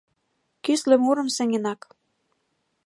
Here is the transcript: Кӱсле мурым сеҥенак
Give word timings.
Кӱсле 0.63 0.95
мурым 1.03 1.29
сеҥенак 1.35 1.81